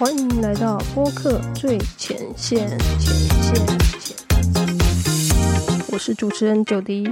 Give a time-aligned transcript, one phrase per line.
[0.00, 2.66] 欢迎来到播客最前线，
[2.98, 3.66] 前线，
[5.92, 7.06] 我是主持人九迪。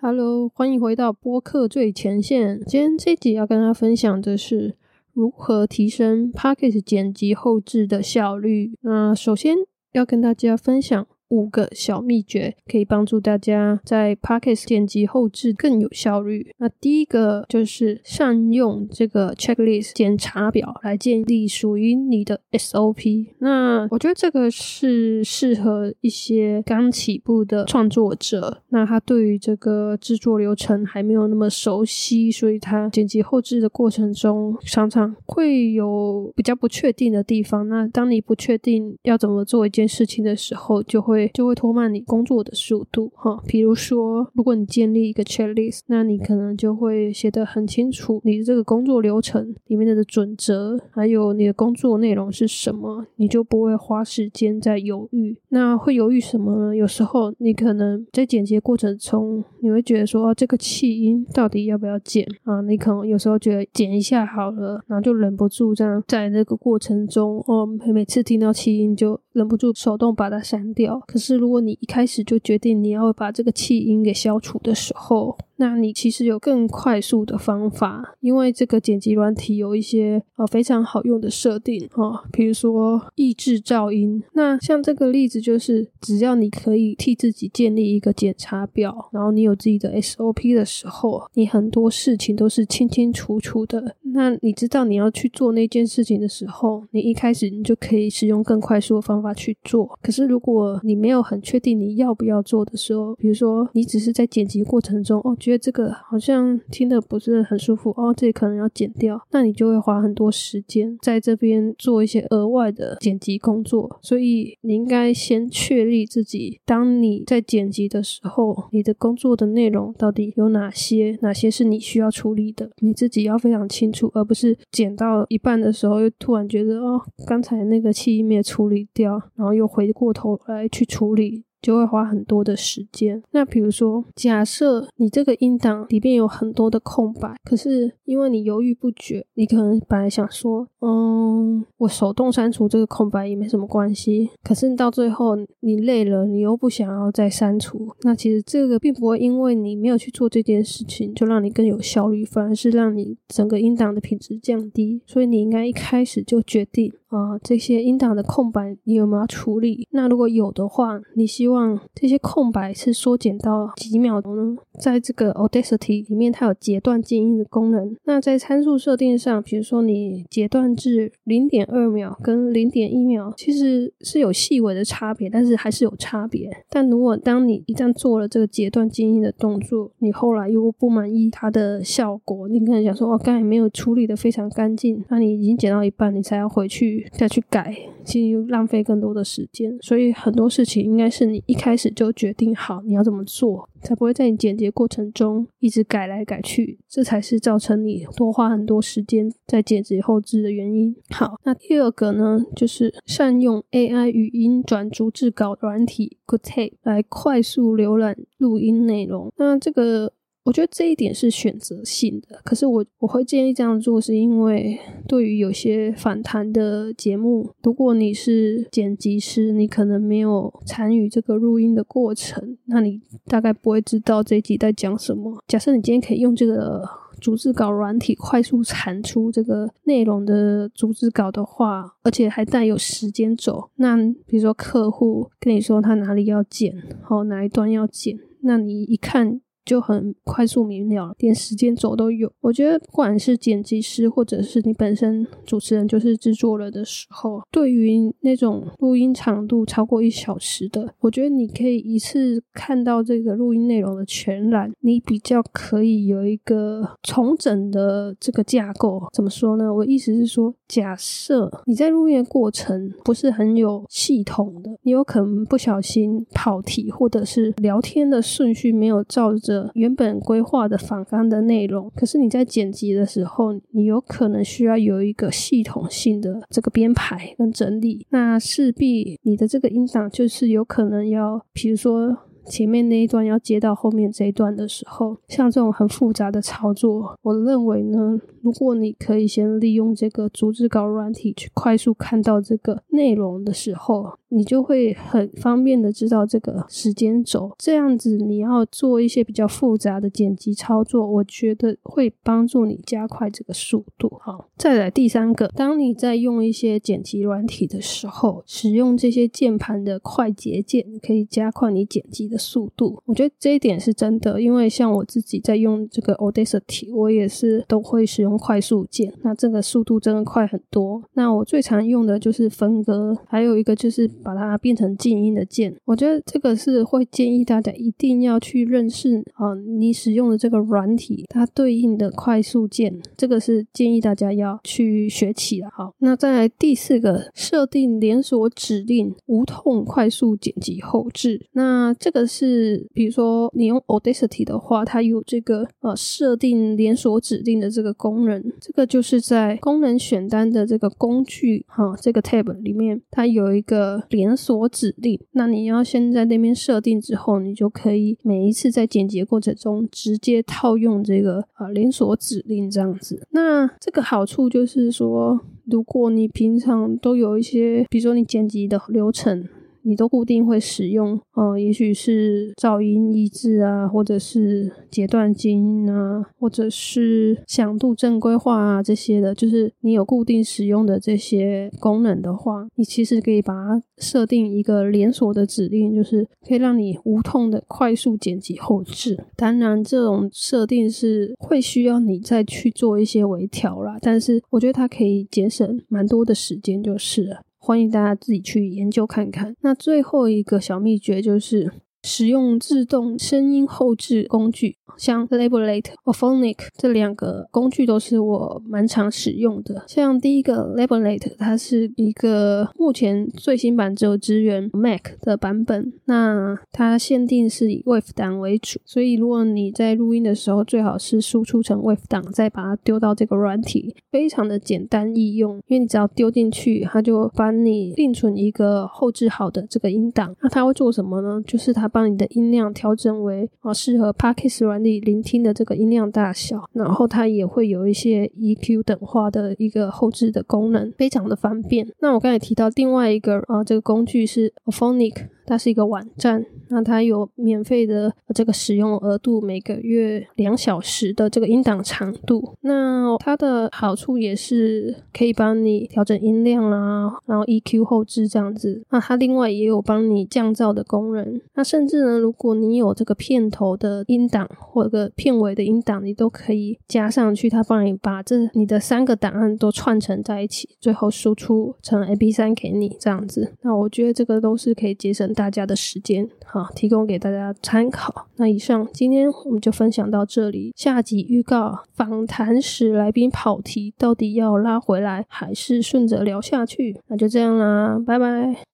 [0.00, 2.58] Hello，欢迎回到播客最前线。
[2.66, 4.74] 今天这集要跟大家分享的是
[5.12, 8.72] 如何提升 p o c k e t 剪辑后置的效率。
[8.80, 9.54] 那首先
[9.92, 11.06] 要跟大家分享。
[11.28, 16.54] 五个小秘诀可以帮助大家在 Podcast 剪辑后置更有效率。
[16.58, 23.26] 那第一个就是善用这个 checklist 检查表来建立属于你的 SOP。
[23.38, 37.68] 那我觉得这个是适合一些刚起步的创作者，那他对于这个制作流程还没有那么熟悉，所以他剪辑后置的过程中常常会有比较不确定的地方。
[37.68, 43.42] 那当你不确定要怎么做一件事情的时候，就会对就会拖慢你工作的速度哈。
[43.46, 55.36] 比如说，如果你建立一个 checklist，那你可能就会写得很清楚，你的这个工作流程里面的准则，还有你的工作内容是什么，你就不会花时间在犹豫。
[55.48, 56.76] 那会犹豫什么呢？
[56.76, 62.60] 有时候你可能在剪辑过程中，你会觉得说，这个气音到底要不要剪啊？
[62.60, 71.00] 你可能有时候觉得剪一下好了，然后就忍不住这样在那个过程中，哦，每次听到气音就忍不住手动把它删掉。
[71.06, 84.22] 可是，如果你一开始就决定你要把这个气音给消除的时候，那你其实有更快速的方法，因为这个剪辑软体有一些呃非常好用的设定哦，比如说抑制噪音。
[84.34, 93.96] 那像这个例子就是，只要你可以替自己建立一个检查表，然后你有自己的 SOP 的时候，你很多事情都是清清楚楚的。
[94.14, 99.98] 那你知道你要去做那件事情的时候，你一开始你就可以使用更快速的方法去做。
[100.00, 105.36] 可是如果你没有很确定你要不要做的时候，比如说你只是在剪辑过程中哦。
[105.48, 113.98] 觉得这个好像听的不是很舒服哦，这里可能要剪掉，那你就会花很多时间在这边做一些额外的剪辑工作。
[114.02, 131.44] 所以你应该先确立自己，当你在剪辑的时候，你的工作的内容到底有哪些，哪些是你需要处理的，你自己要非常清楚，而不是剪到一半的时候又突然觉得哦，刚才那个气没有处理掉，然后又回过头来去处理。
[131.60, 133.22] 就会花很多的时间。
[133.30, 144.30] 那比如说，假设你这个音档里边有很多的空白，可是因为你犹豫不决，你可能本来想说，嗯，我手动删除这个空白也没什么关系。
[144.42, 155.02] 可是到最后你累了，你又不想要再删除，那其实这个并不会因为你没有去做这件事情，就让你更有效率，反而是让你整个音档的品质降低。
[155.06, 156.92] 所以你应该一开始就决定。
[157.08, 159.88] 啊，这些音档的空白你有没有处理？
[159.92, 164.60] 那如果有的话，你希希望这些空白是缩减到几秒钟呢？
[164.80, 167.96] 在这个 Audacity 里面，它有截断静音的功能。
[168.04, 176.50] 那在参数设定上，比如说你截断至零点二秒跟零点一秒，其实是有细微的差别，但是还是有差别。
[176.70, 187.06] 但如果当你一旦做了这个截断静音的动作，你后来又不满意它的效果，你可能想说，哦，刚才没有处理的非常干净，那你已经剪到一半，你才要回去。
[187.12, 187.74] 再去改，
[188.04, 189.76] 其实又浪费更多的时间。
[189.80, 200.94] 所以很多事情应该是你一开始就决定好你要怎么做，才不会在你剪辑过程中一直改来改去，这才是造成你多花很多时间在剪辑后置的原因。
[201.10, 209.32] 好，那第二个呢，就是善用 AI 语音转逐字稿软体 GoodTape 来快速浏览录音内容。
[209.36, 210.12] 那这个。
[210.48, 225.44] 我觉得这一点是选择性的，可是我我会建议这样做，是因为对于有些反弹的节目，如果你是剪辑师，你可能没有参与这个录音的过程，那你大概不会知道这一集在讲什么。
[225.46, 226.82] 假设你今天可以用这个
[227.20, 239.42] 逐字稿软体快速产出这个内容的逐字稿的话，而且还带有时间轴，那比如说客户跟你说他哪里要剪，好哪一段要剪，那你一看。
[239.68, 242.32] 就很快速明了，连时间轴都有。
[242.40, 259.02] 我觉得不管是剪辑师，或者是你本身主持人，就是制作了的时候，对于那种录音长度超过一小时的，我觉得你可以一次看到这个录音内容的全览，你比较可以有一个重整的这个架构。
[259.12, 259.74] 怎么说呢？
[259.74, 269.57] 我意思是说，假设你在录音过程不是很有系统的，你有可能不小心跑题，或者是聊天的顺序没有照着。
[269.74, 282.18] 原本规划的反纲的内容，可是你在剪辑的时候，你有可能需要有一个系统性的这个编排跟整理，那势必你的这个音档就是有可能要，比如说。
[282.50, 297.52] 前面那一段要接到后面这一段的时候，像这种很复杂的操作，我认为呢，如果你可以先利用这个逐字稿软体去快速看到这个内容的时候，你就会很方便的知道这个时间轴。
[297.58, 304.18] 这样子，你要做一些比较复杂的剪辑操作，我觉得会帮助你加快这个速度。
[304.20, 313.02] 好，再来第三个，当你在用一些剪辑软体的时候，使用这些键盘的快捷键，可以加快你剪辑的速度。
[313.06, 321.02] 我觉得这一点是真的，因为像我自己在用这个 Audacity，我也是都会使用快速键，那这个速度真的快很多。
[321.14, 325.74] 那我最常用的就是分割，还有一个就是把它变成静音的键。
[325.84, 335.68] 我觉得这个是会建议大家一定要去认识啊，你使用的这个软体它对应的快速键，这个是建议大家要去学起来。
[335.70, 341.46] 好，那再来第四个，设定连锁指令，无痛快速剪辑后置。
[341.52, 348.42] 那这个是，比如说你用 Audacity 的话，它有这个呃设定连锁指令的这个功能。
[348.60, 355.18] 这个就是在功能选单的这个工具哈这个 tab 里面，它有一个连锁指令。
[355.32, 363.26] 那你要先在那边设定之后，你就可以每一次在剪辑过程中直接套用这个啊连锁指令这样子。
[363.30, 369.48] 那这个好处就是说，如果你平常都有一些，比如说你剪辑的流程。
[369.82, 389.24] 你都固定会使用，呃，也许是噪音抑制啊，或者是截断静音啊，或者是响度正规化啊这些的，就是你有固定使用的这些功能的话，你其实可以把它设定一个连锁的指令，就是可以让你无痛的快速剪辑后置。
[389.36, 397.42] 当然，这种设定是会需要你再去做一些微调啦，但是我觉得它可以节省蛮多的时间，就是了。
[397.68, 399.54] 欢迎大家自己去研究看看。
[399.60, 401.70] 那最后一个小秘诀就是。
[402.02, 409.84] 使用自动声音后置工具，像 Labelate、Aphonic 这两个工具都是我蛮常使用的。
[409.88, 430.34] 像第一个 Labelate，它是一个目前最新版只有支援 Mac 的版本，那它限定是以 WAV 档为主，所以如果你在录音的时候，最好是输出成 WAV 档，再把它丢到这个软体，非常的简单易用，因为你只要丢进去，它就帮你另存一个后置好的这个音档。
[430.40, 431.42] 那它会做什么呢？
[431.46, 441.88] 就是它帮你的音量调整为啊适合 Podcast 软体聆听的这个音量大小，然后它也会有一些 EQ 等化的一个后置的功能，非常的方便。
[442.00, 445.28] 那我刚才提到另外一个啊这个工具是 Aphonic。
[445.48, 452.52] 它是一个网站，那它有免费的这个使用额度，每个月两小时的这个音档长度。
[452.60, 458.82] 那它的好处也是可以帮你调整音量啦，然后 EQ 后置这样子。
[458.90, 461.40] 那它另外也有帮你降噪的功能。
[461.54, 473.54] 那甚至呢，如果你有这个片头的音档或者片尾的音档，你都可以加上去，它帮你把这你的三个档案都串成在一起，最后输出成 MP3 给你这样子。
[473.62, 475.32] 那我觉得这个都是可以节省。
[475.38, 478.26] 大家的时间，好，提供给大家参考。
[478.38, 480.72] 那以上今天我们就分享到这里。
[480.74, 487.00] 下集预告：访谈时来宾跑题，到底要拉回来还是顺着聊下去？
[487.06, 488.64] 那就这样啦，拜拜。